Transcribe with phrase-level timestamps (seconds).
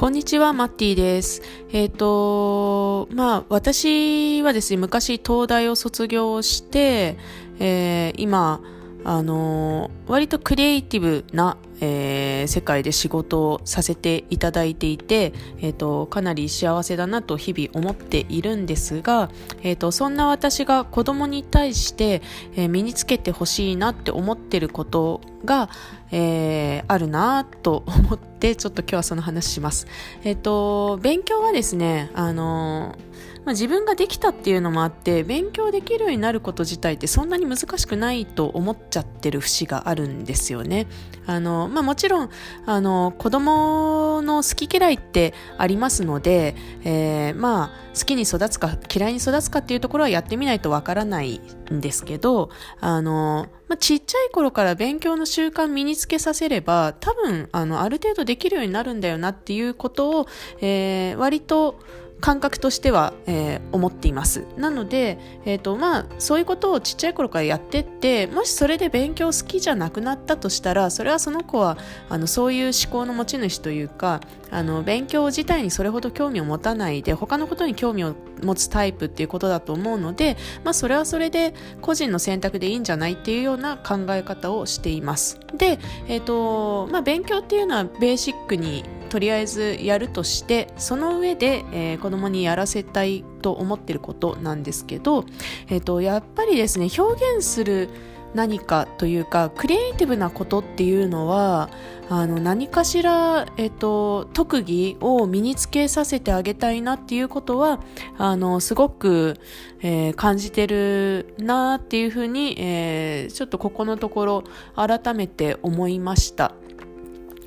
[0.00, 1.42] こんにちは、マッティです。
[1.72, 7.18] えっ、ー、と、まあ、私はですね、昔東大を卒業して、
[7.58, 8.62] えー、今、
[9.04, 19.30] あの割とクリエイティブな、えー、世界で仕事をさせていただいていて、えーと、かなり幸せだなと日々思っているんですが、
[19.62, 22.22] えーと、そんな私が子供に対して、
[22.56, 25.68] えー、身につけてほしいなって思ってることが、
[26.10, 29.86] えー、あるなと思ってちょっと今日はその話します。
[30.24, 32.96] えっ、ー、と勉強はですねあの
[33.44, 40.86] まあ、自分ができたっていうのもあって勉強できるようになること自体ってそんなに難しくないと思っちゃってる節があるんですよね。
[41.26, 42.30] あのまあ、もちろん
[42.66, 51.40] あの子供の好き嫌いってありますので、えー、まあ好きに育つか嫌いに育つかっていうところはやってみないとわからない
[51.72, 60.26] んですけどあのまあ、ちっちゃい頃から勉強の習慣身につけさせれば多分あのある程度できるようになるんだよなっていうことを、
[60.60, 61.78] えー、割と
[62.20, 64.44] 感覚としては、えー、思っています。
[64.56, 85.38] なので、え、ー、と、まあ、そういうことをちっちゃい頃からやってって、もしそれで勉強好きじゃなくなったとしたら、それはその子は、あの、そういう思考の持ち主というか、あの、勉強自体にそれほど興味を持たないで、他のことに興味を持つタイプっていうことだと思うので、まあ、それはそれで個人の選択でいいんじゃないっていうような考え方をしています。
[85.56, 95.26] で、え、ー、と、まあ、勉強っていうのはベーシックにとりあえずやるとしてその上で、えー、子供にやらせたいと思ってることなんですけど、
[95.68, 97.90] えーと、やっぱりですね表現する
[98.34, 101.68] 何かというかクリエイティブなことっていうのは
[102.08, 107.80] あの何かしら、えっと、特技を身につけさせてあげたいなっていうことは
[108.18, 109.36] あのすごく、
[109.80, 114.44] えー、感じてるなっていうふうに、えー、ちょっとここのところ
[114.76, 116.52] 改めて思いました。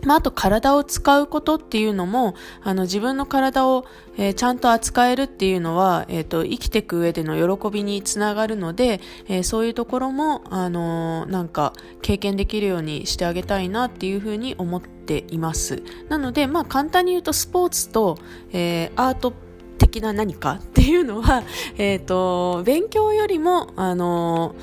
[0.05, 3.85] まあ、あと体を使うことっていうのも、あの自分の体を、
[4.17, 15.83] えー、ちゃんと扱えるっていうのは、えっ、ー、と、生きていく上での喜びにつながるので、えー、そういうところも、あのなんか経験できるようにしてあげたいなっていうふうに思っています。
[16.09, 18.17] なので、まあ簡単に言うとスポーツと、
[18.51, 19.33] えアート
[19.77, 21.43] 的な何かっていうのは、
[21.77, 24.55] えっ、と、勉強よりも、あの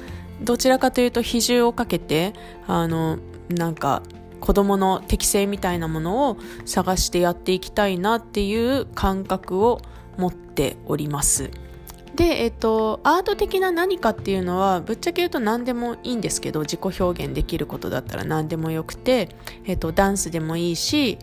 [0.42, 2.32] どちらかというと比重をかけて、
[2.66, 3.18] あの
[3.50, 4.02] なんか、
[4.40, 9.80] 子供の適性みたいなものを探してやっていきたいなっていう感覚を
[10.16, 11.50] 持っております。
[12.14, 19.28] で、えっと、アート的な何かっていうのはぶっちゃけ言うと何でもいいんですけど自己表現できることだったら何でもよくて、
[19.64, 21.18] えっと、ダンスでもいいし、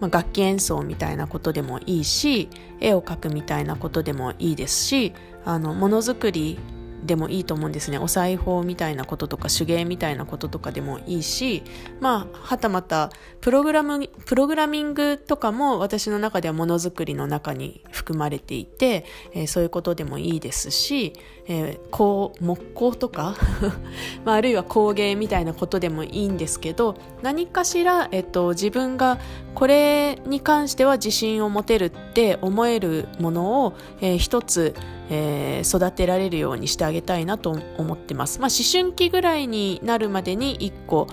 [0.00, 2.48] まあ、楽器演奏みたいなことでもいいし
[2.80, 5.12] 絵を描くみたいなことでもいいですし
[5.44, 6.58] あのものづくり
[7.04, 7.98] でもいいと思うんですね。
[7.98, 11.62] お裁縫みたいなこととか手芸みたいなこととかでもいいし
[12.00, 13.10] まあはたまた
[13.40, 21.12] プログラムプログラミングとかも私の中ではものづくりの中に含まれていて、えー、そういうことでもいいですし、
[21.46, 23.36] えー、こう木工とか
[24.24, 29.18] まあ、あるいは工芸みたいなことでもいいんですけど何かしら、えっと、自分が
[29.54, 34.74] これに関しては自信を持てるって思えるものを、えー、一つ
[35.10, 38.40] えー、育てられるようにしてあげたいなと思ってます。
[38.40, 41.06] まあ、思春期ぐらいになるまでに1個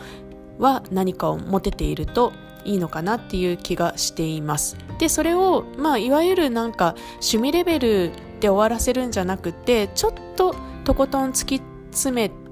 [0.59, 2.33] は何かを持てていると
[2.63, 4.77] いいのかなっていう気がしています。
[4.99, 12.44] で、それを、まあ、いわゆるなんか趣味レベルで終わらせるんじゃなくて、ちょっととことん突き詰めて、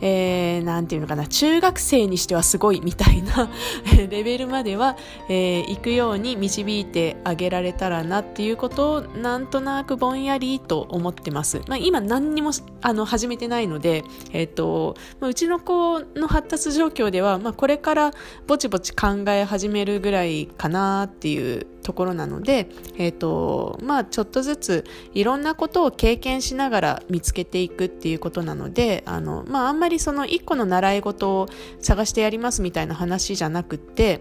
[0.00, 3.50] えー、なんていうのかな、中学生にしてはすごいみたいな
[4.08, 4.96] レベルまでは、
[5.28, 11.60] えー、行くように導いてあげられたらなっていうことをなんとなくぼんやりと思ってます。
[11.66, 12.50] まあ、今何にも
[12.82, 18.12] あの始めてないので、えっ、ー、と、まあ、うちの子の発達状況では、まあ、これから
[18.46, 31.48] ぼちぼち考え始めるぐらいかなっていうところなので、えっ、ー、と、まあちょっとずついろんなことを経験しながら見つけていくっていうことなので、あの、まああんまりその一個の習い事を
[31.80, 34.20] 探してやりますみたいな話じゃなくって、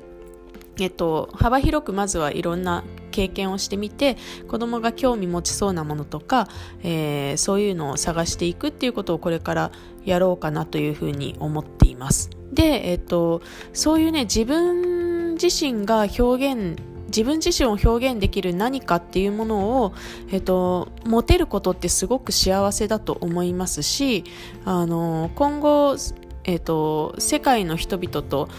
[0.80, 4.18] えっと、幅広くまずはいろんな経験をしてみて
[4.48, 6.48] 子供が興味持ちそうなものとか、
[6.84, 9.72] えー、そういうのを探していくっていうことをこれから
[10.06, 12.30] やろうかなというふうに思っています。
[12.54, 13.42] で、えっと、
[13.74, 19.94] そういうね自分自身が表現自分自身を表現できる何かっていうものを、
[20.31, 24.24] えっと、持てることってすごく幸せだと思いますし、
[24.65, 25.95] あの、今後、
[26.44, 28.50] えっと、世界の人々と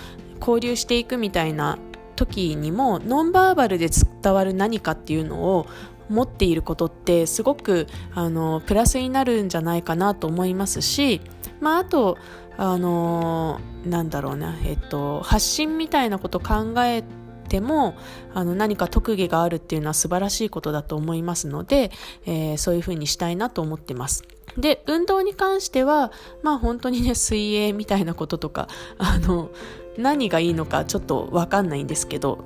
[0.40, 1.78] 交流していくみたいな
[2.16, 3.88] 時にも、ノンバーバルで
[4.22, 5.66] 伝わる何かっていうのを
[6.08, 11.20] 持っていることってすごくあのプラスになるんじゃないかなと思いますし、
[11.60, 12.16] まあ、あと
[12.56, 17.04] あのなんだろうな、えっと、発信みたいなこと考え
[17.48, 17.96] ても
[18.34, 21.90] あの何か特技があるっていうのは素晴らしいことだと思いますので、
[22.26, 24.22] えー、そういうふうにしたいなと思ってます。
[24.56, 26.12] で、運動に関しては、
[26.42, 28.68] まあ本当にね、水泳みたいなこととか、
[28.98, 29.50] あの、
[29.96, 32.44] 何がいいのかちょっとわかんないんですけど、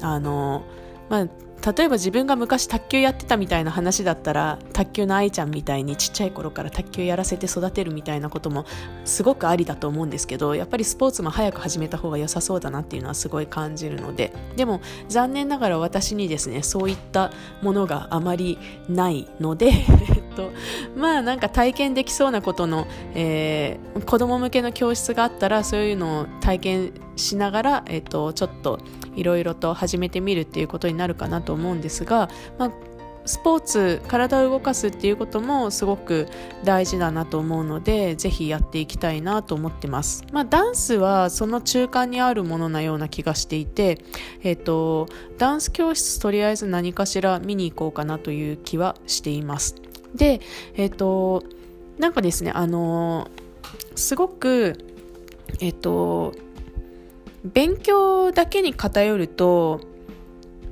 [0.00, 0.62] あの、
[1.08, 1.28] まあ、
[1.64, 8.66] 例えば自分が昔卓球やってたみたいな話だったら卓球の愛ちゃんみたいにちっちゃい頃から卓球やらせて育てるみたいなことも
[9.04, 17.30] すごくありだと思うんですけどやっぱりスポーツも早く始めた方が良さそうだなっていうのはすごい感じるのででも残念ながら私にですねそういった
[17.62, 19.72] ものがあまりないので
[20.32, 20.50] と
[20.96, 28.80] まあなんか体験できそうなことの、えー、子供向けの教室があったらそういうのを体験しながら、えっと、ちょっと
[29.14, 32.28] いろいろと始めてみるっていうことになるかなと思うんですが、
[32.58, 32.72] まあ、
[33.24, 36.28] スポーツ体を動かすっていうこともすごく
[36.64, 43.98] 大事だなと思うのでぜひやっていきたいなと思ってます、まあ、ダンスはその中間にあるものなような気がしていて、
[44.42, 49.76] えっと、ダンス教室とりあえず何かしら見に行こうかなという気はしています。
[50.14, 50.40] で
[50.74, 51.42] えっと
[51.98, 53.28] なんかですねあの
[53.94, 54.78] すごく
[55.60, 56.34] えっと
[57.44, 59.80] 勉強だけに偏ると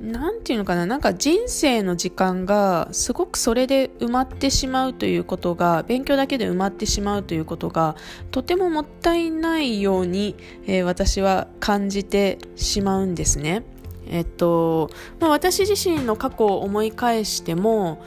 [0.01, 7.95] 何て言うのかななんか人生の時間がすごくそれで埋まってしまうということが勉強だけで埋まってしまうということが
[8.31, 10.35] とてももったいないように、
[10.65, 13.63] えー、私は感じてしまうんですね。
[14.07, 14.89] えっと
[15.19, 18.03] まあ、私自身の過去を思い返しても、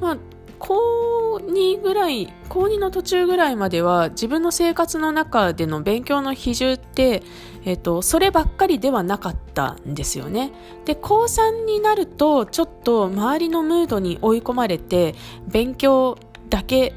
[0.00, 0.18] まあ、
[0.58, 7.22] 高2ぐらい、高2の途中ぐらいまでは自分の生活の中での勉強の比重って、
[7.66, 10.52] えっと、そればっかりではなかったんですよね。
[10.84, 15.14] で、高3になるとちょっと周りのムードに追い込まれて
[15.48, 16.16] 勉強
[16.48, 16.94] だけ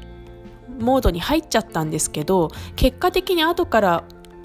[0.78, 4.04] モードに入っちゃったんですけど、結果的に後から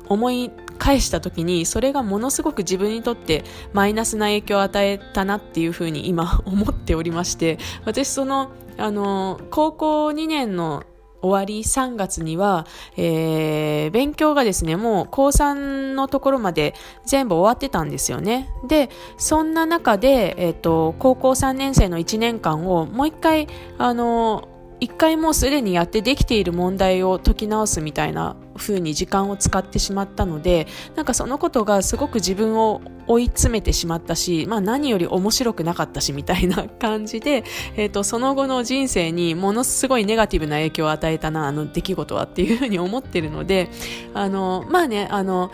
[0.10, 10.84] 思い返した時にそれがものすごく自分にとってマイナスな影響を与えたなっていうふうに今思っておりまして私そのあの高校2年の
[11.26, 12.66] 終わり3月には、
[12.98, 16.74] えー、勉強がですね、もう高3のところまで
[17.06, 18.50] 全部終わってたんですよね。
[18.68, 24.48] で、そんな中で、えっ、ー、と、高校3年生の1年間をもう一回、あの、
[24.80, 37.44] 一回もうすでにやってできている問題を解き直すみたいな風に時間を使ってしまったのでなんかそのことがすごく自分を追い詰めてしまったし、まあ、何より面白くなかったしみたいな感じで、
[37.78, 43.70] えーと、その後の人生にものすごいネガティブな影響を与えたなあの出来事はっていうふうに思ってるので
[44.14, 45.52] あのまあねあの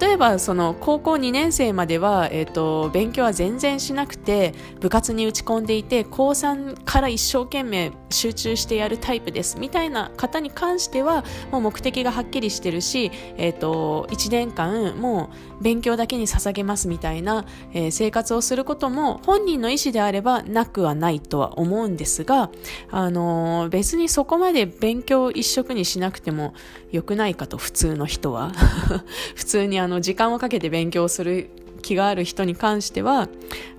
[0.00, 15.30] 例えばその高校2年生までは、えーと、勉強は全然しなくて部活に打ち込んでいて高3から一生懸命集中してやるタイプですみたいな方に関してはもう目的がはっきりしてるし、えーと、1年間も
[15.60, 22.50] う勉強だけに捧げますみたいな、えー、生活をすることも本人の意思であればなくはないとは思うんですが、
[22.90, 26.54] あのー、別にそこまで勉強一色にしなくても
[26.90, 28.52] 良くないかと普通の人は。
[29.34, 31.50] 普通にあの時間をかけて勉強する
[31.82, 33.28] 気がある人に関しては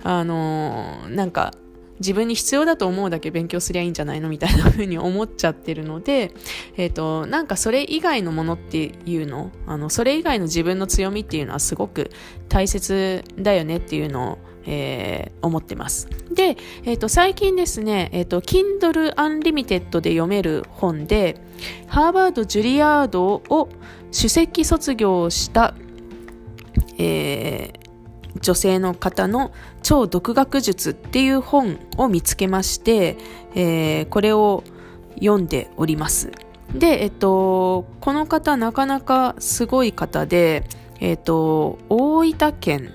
[0.02, 1.52] あのー、なんか
[1.98, 6.32] 自分に必要だと思うだけ勉強すりゃいいんじゃないのみたいな風に思っちゃってるので、
[6.76, 12.10] えっ、ー、と、なんかそれ以外のものっていうの、あの、それ以外の自分の強みっていうのはすごく
[12.48, 16.08] 大切だよねっていうのを、えー、思ってます。
[16.30, 21.40] で、えっ、ー、と、最近ですね、えっ、と、Kindle Unlimited で読める本で、
[21.86, 23.68] ハーバード・ジュリアードを
[24.12, 25.74] 首席卒業した、
[26.98, 27.85] えー、
[28.46, 29.50] 女性の方の
[29.82, 33.16] 超独学術っていう本を見つけまして、
[33.56, 34.62] えー、これを
[35.16, 36.30] 読んでおります。
[36.72, 40.62] で、えっと、この方なかなかすごい方で、
[41.00, 42.92] えっと、大分県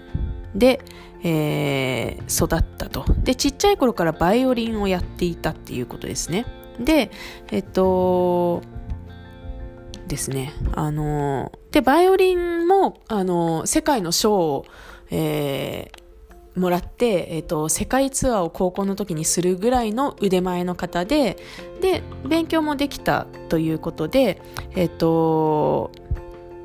[0.56, 0.80] で、
[1.22, 3.04] えー、育ったと。
[3.22, 6.46] で、ちっちゃい頃からバイオリンをやっていたっていうことですね。
[6.80, 7.12] で、
[7.52, 8.62] えっと、
[10.08, 10.54] ですね。
[10.72, 14.66] あの、で、バイオリンも、あの、世界の賞を
[15.12, 21.38] えー、もらって、え、ー、と、世界ツアーを高校の時にするぐらいの腕前の方で、
[21.82, 24.42] で、勉強もできたということで、
[24.76, 25.92] えっ、ー、と、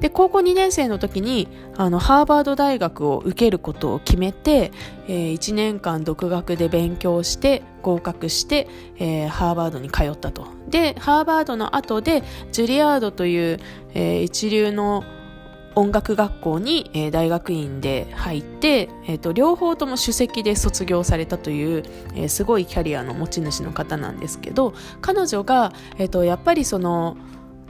[0.01, 4.71] で、高校2年生の時に、あの、ハーバード大学を受けることを決めて、
[5.09, 10.49] えー、1年間独学で勉強して、合格して、えー、ハーバードに通ったと。
[10.69, 12.23] で、ハーバードの後で、
[12.53, 13.61] ジュリアードという、
[13.95, 15.05] えー、一流の
[15.77, 21.83] 音楽学校に、えー、大学院で入って、えーと、両方とも首席で卒業されたという、
[22.15, 27.17] えー、すごいキャリアの持ち主の方なんですけど彼女が、えーと、やっぱりその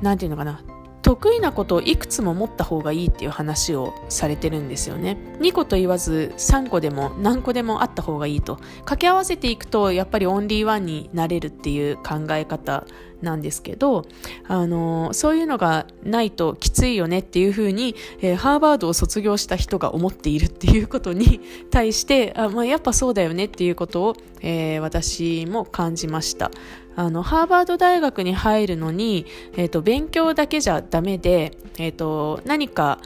[0.03, 0.63] 何て言うのかな
[1.07, 12.87] 得意なことをいくつも持った方がいいっていう話をされてるんですよね2個と言わず3個でも何個でもあった方がいいと掛け合わせていくとやっぱりオンリーワンになれるっていう考え方
[13.23, 14.05] なんですけど、
[14.47, 26.51] あのそういうのがないときついよねっていうふうに、えー、ハーバードを卒業した人が思っているっていうことに対してあ、まあ、やっぱそうだよねっていうことを、えー、私も感じました。
[26.97, 29.26] あの、ハーバード大学に入るのに、
[29.57, 32.99] えっ、ー、と、勉強だけじゃダメで、えっ、ー、と、何か、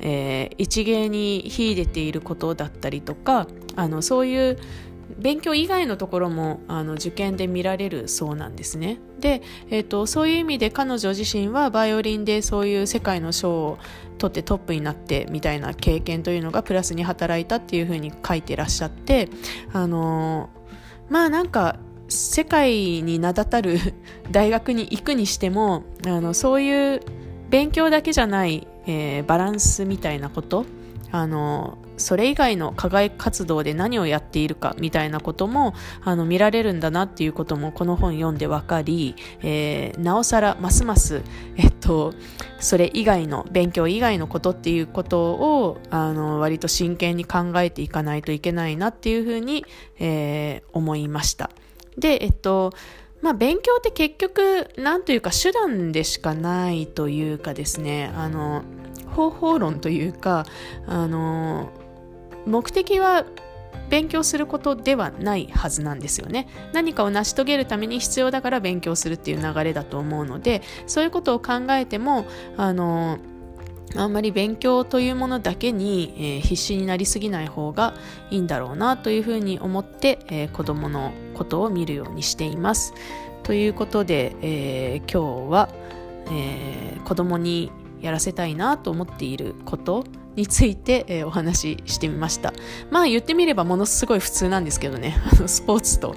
[0.00, 4.58] えー、一芸に秀でていることだったりとか、あの、そういう
[5.18, 8.98] 勉強以外のところもあの受験で見られるそうなんですね。
[9.20, 13.78] で、えーと、そういう意味で彼女自身はバイオリンでそういう世界の賞を
[14.18, 19.28] 取ってトップになってみたいな経験というのがプラスに働いたっていうふうに書いてらっしゃって
[19.72, 23.78] あのー、まあなんか世界に名だたる
[24.30, 27.02] 大学に行くにしてもあのそういう
[27.50, 30.66] 勉強だけじゃない、えー、バランスみたいなこと
[31.12, 41.22] あのそれ以外の課外活動で何をやっているかみたいなこともあの見られるんだなっていうこともこの本読んで分かり、えー、なおさらますます、
[41.56, 42.12] えっと、
[42.60, 49.64] それ以外の勉強以外のことっていうことをあの割と真剣に考えていかないといけないなっていうふうに、
[49.98, 51.50] えー、思いました。
[51.98, 52.72] で、えっと
[53.22, 58.62] まあ、勉強って結局、なんというか手段でしかないというかですね、あの、
[59.08, 60.44] 方法論というか、
[60.86, 61.70] あの、
[62.46, 63.24] 目的は
[63.88, 66.48] 勉強することではないはずなんですよね。
[66.72, 72.26] 何かを成し遂げるために必要だから勉強するっていう流れだと思うので、そういうことを考えても、
[72.56, 73.18] あの、
[73.94, 77.94] あんまり勉強というものだけに、えー、必死になりすぎない方が
[78.30, 82.92] いいんだろうなというふうに思って、えー、子供のことを見るようにしています。
[83.42, 85.68] ということで、えー、今日は、
[86.30, 92.52] えー、子供にやらせたいなと思っていることについて、えー、お話ししてみました。
[92.90, 96.16] まあ言ってみればものすごい普通なんですけどね、あのスポーツと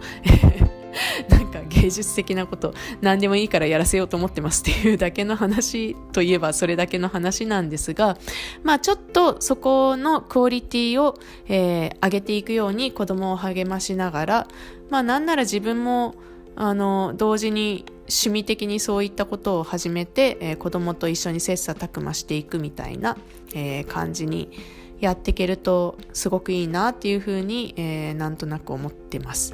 [1.29, 8.17] なんか芸術的なこと何でもいいからやらせようと思ってますっていうだけの話といえばそれだけの話なんですが、
[8.63, 11.15] まあちょっとそこのクオリティを、
[11.47, 14.47] えー、上げていくように子供を励ましながら、
[14.89, 16.15] まあなんなら自分も
[16.55, 23.17] あの同時に趣味的にそういったことを始めて、えー、子供と一緒に切磋琢磨していくみたいな、
[23.53, 24.49] えー、感じに
[24.99, 29.53] やっていけるとすごくいいなっていうふうに、えー、なんとなく思ってます。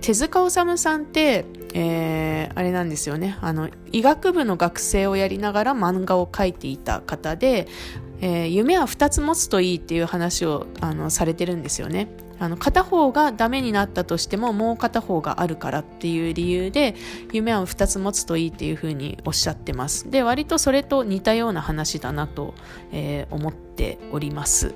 [0.00, 7.68] 手塚治虫さんって、えー、あれなんですよねあの医学部の学生をやりながら漫画を描いていた方で、
[8.20, 12.08] えー、夢は2つ持つといいっていう話をあのされてるんですよね。
[12.38, 16.94] あの片方がダメになったとしてももう片方があるからっていう理由で
[17.32, 20.10] 夢を2つ持つといいっていうふうにおっしゃってます。
[20.10, 22.54] で割とそれと似たような話だなと、
[22.92, 24.74] えー、思っております。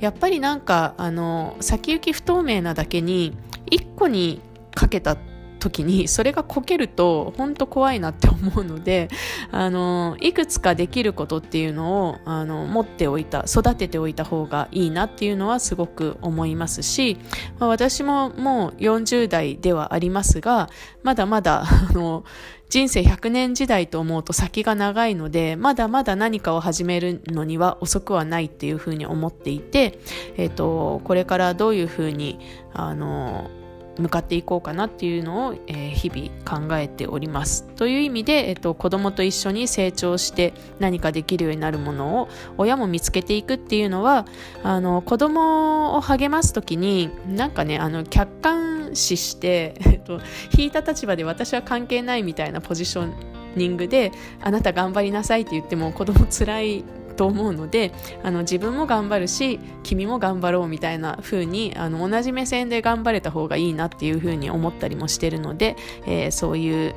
[0.00, 3.36] やっぱりなんかあの先行き不透明なだけに
[3.70, 4.40] 1個に
[4.74, 5.16] かけた
[5.62, 9.08] 時にそれがこけると本当怖いなって思うので
[9.52, 17.16] あのいくつかできることっていうのをあの持っておいた育てておいた方がいいなっていうのはすごく思いますし、
[17.60, 20.68] まあ、私ももう40代ではありますが
[21.04, 22.24] まだまだ あの
[22.68, 30.00] 人生100年時代と思うと先が長いのでまだまだ何かを始めるのには遅くはないっていうふうに思っていて、
[30.38, 32.38] えーと、これからどういうふうに
[32.72, 33.50] あの
[33.98, 37.64] 向かっていこうかなっていうのを、えー、日々考えております。
[37.76, 44.26] という意味で、えっと、子供と一緒に成長して何かできるようになるものを親も見つけていくっていうのは
[44.62, 50.20] あの子供を励ます時になんかねあの客観視して、 えっと、
[50.56, 53.12] 引いた立場で私は関係ないみたいなポジショ
[53.56, 57.92] ニングであなた頑張りなさいって言っても子供つらいと思うので
[58.22, 65.76] あの自分も頑張るし君も頑張ろうみたいな風にあの同じ目線で頑張れた方がいいなっていう風に思ったりもしてるので、
[66.06, 66.94] えー、そういう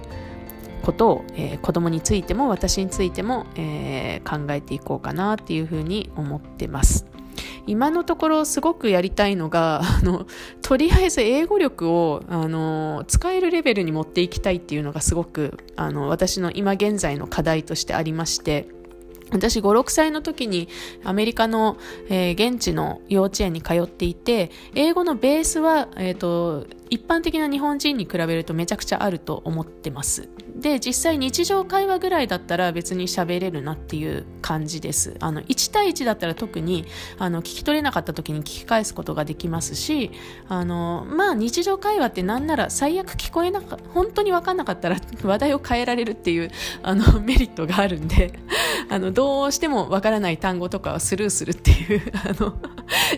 [0.83, 7.05] ことを、えー、子供についても私についても、えー、考えていこうかなっていう風に思ってます。
[7.67, 10.27] 今のところすごくやりたいのが、 あの、
[10.61, 18.67] とりあえず英語力を、あの、使えるレベルに持っていきたいっていうのがすごく、あの、私の今現在の課題としてありまして、
[19.35, 20.69] 私5、6歳の時に
[21.03, 21.77] アメリカの、
[22.09, 30.29] えー、現地の幼稚園に通っていて、英語のベースは、えっ、ー、と、一般的な日本人に比べるとめちゃくちゃあると思ってます。
[30.55, 35.17] で、実際日常会話ぐらいだったら別に喋れるなっていう感じです。
[35.19, 36.85] あの、1対1だったら特に、
[37.17, 40.11] あの、聞き取れなかった時に聞き返すことができますし、
[40.47, 46.51] あの、まあ日常会話ってなんなら最悪聞こえなか、本当にわかんなかったら 話題を変えられるっていう、
[46.83, 48.31] あの、メリットがあるんで、
[48.95, 52.53] あのどうしてもわからない単語とかはスルーするっていう あの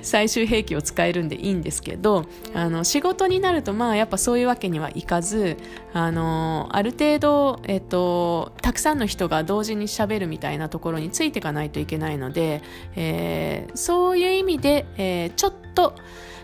[0.02, 5.58] 最終兵器を使えるんでいいんですけどあの仕事になるとまあやっぱそういうわけにはいかず
[5.94, 12.64] あのある程度、えっと、たくさんの人が同時にしゃべるみたいなところについていかないといけないので、
[12.96, 15.94] えー、そういう意味で、えー、ちょっと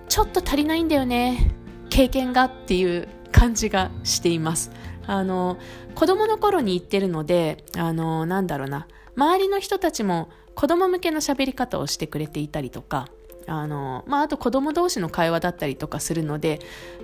[0.10, 1.56] ちょっと足りないんだよね
[1.90, 4.70] 経験がっていう感じがしています。
[5.08, 5.58] あの
[5.96, 13.08] 子供の頃に言ってるのであのなんだろうな周りの人たちも子供向けの喋り方をしてくれていたりとか
[13.48, 16.60] あの、まあ、あと子供同士の会話だったりとかするので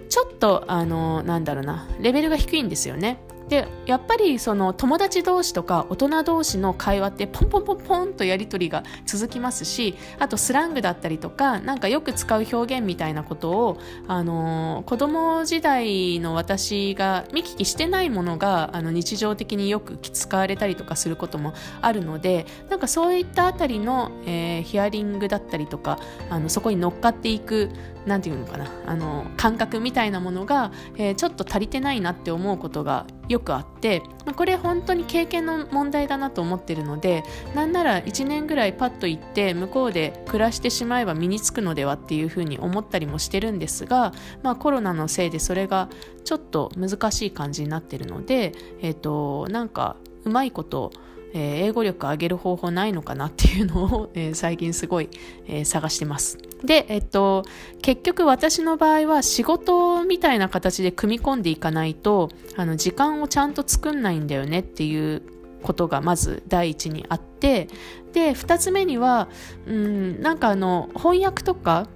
[0.10, 3.20] ちょっとあのなんだろうなレベルが低いんですよね。
[3.50, 25.98] でやっぱりその友達同士とか大人同士の会話ってポンポンポンポンとやり取りが続きますしあとスラングだったりとかなんかよく使う表現みたいなことを、あのー、子供時代の私が見聞きしてないものがあの日常的によく使われたりとかすることもあるのでなんかそういったあたりの、えー、ヒアリングだったりとか
[26.30, 27.72] あのそこに乗っかっていく
[28.06, 34.02] なんていうのかなあの感覚みたいなものが、えー、ちょっと足りてないなって思うことがよくあって、
[34.36, 37.24] これ本当に経験の問題だなと思ってるので
[37.56, 45.90] なんなら1年ぐらいパッと行って向こうで暮らしてしまえば身につくのではっていうふうに思ったりもしてるんですが、まあ、コロナのせいでそれが
[46.26, 49.96] ちょっと難しい感じになってるので、えーと、なんか
[50.26, 50.92] うまいこと
[51.32, 55.10] えー、英語力上げる方法ないのかなっていうのを、えー、最近すごい、
[55.46, 56.40] えー、探してます。
[56.64, 57.44] で、えっと、
[57.82, 65.22] 結局私の場合は仕事みたいな形で組み込んでいかないと、あの、時間をちゃんと作んないんだよねっていう
[65.64, 67.68] ことがまず第一にあって、
[68.14, 69.30] で、二つ目には、
[69.68, 71.88] うん、なんかあの、翻訳とか、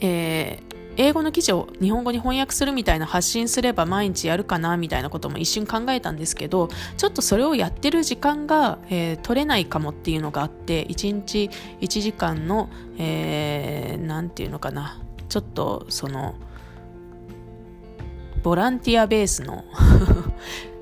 [0.00, 0.67] えー、
[0.98, 11.50] 英語の記事を日本語に翻訳するみたいな発信すれば毎日やるかなみたいなことも一瞬考えたんですけどちょっとそれをやってる時間が、えー、取れないかもっていうのがあって1日
[11.80, 16.34] 1時間の何、えー、て言うのかなちょっとその
[18.42, 19.64] ボランティアベースの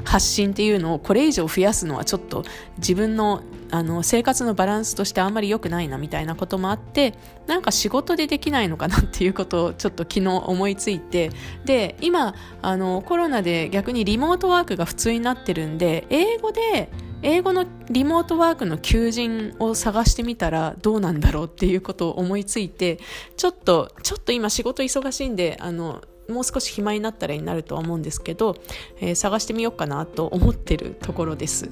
[0.06, 2.44] 発信っていうのをこれ以上増やすのはちょっと
[2.78, 3.42] 自分の
[3.72, 7.14] あの生活のバランスとしてあんまり良くないなみたいなこともあって
[7.48, 11.32] なんか仕事でできないのかなっていうことをちょっと昨日思いついて
[11.64, 16.90] で今あのコロナで逆にリモートワークが普通になってるんで英語で
[17.22, 23.00] 英語のリモートワークの求人を探してみたらどうなんだろうっていうことを思いついて
[23.36, 28.56] ちょっとちょっと今仕事忙しいんであのもう少し暇になったらになるとは思うんですけど、
[29.00, 31.70] えー、探してみようかなと思ってるところです。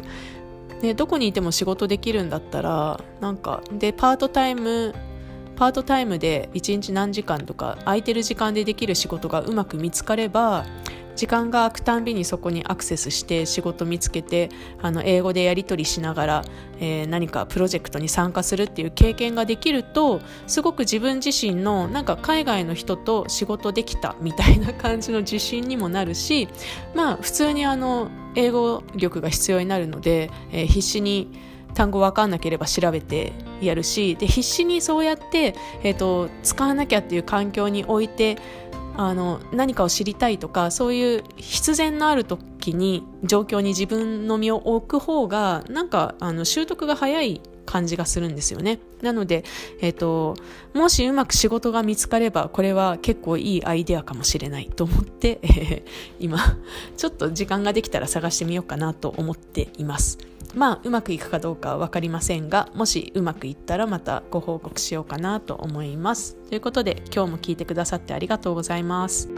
[0.80, 4.94] でどこにいても仕事できるんだったらなんかでパートタイム
[5.56, 10.66] パートタイムで1日何時間とか空いてる時間でできる仕事がうまく見つかれば
[11.16, 14.50] 時間が空くたんびにそこにアクセスして仕事見つけて
[14.82, 16.44] あの英語でやり取りしながら、
[16.80, 26.48] えー、何かプロジェクトに参加するっていう経験ができるとすごく自分自身のなんか海外の人と仕事できたみたいな感じの自信にもなるし
[26.94, 38.36] まあ普通にあの英語力が必要になるので、えー、必死に単語分かんなければ調べてやるしで必死にそうやって、えーと使わなきゃっていう環境に置いて
[38.96, 48.78] あの何かを知りたいとかそういう必然のある時に状況に自分の身を置く方がなんかあの習得が早い感じがするんですよね。
[49.02, 49.44] なので、
[49.80, 50.36] えっ、ー、と、
[50.72, 55.84] もしうまく仕事が見つかれば、これは結構いいアイデアかもしれないと思って、えー、
[56.20, 56.38] 今、
[56.96, 60.18] ちょっと時間ができたら探してみようかなと思っています。
[60.54, 66.36] まあ、うまくいくかどうかはわかりませんが、もしうまくいったらまたご報告しようかなと思います。
[66.48, 69.28] ということで、今日も聞いてくださってありがとうございます。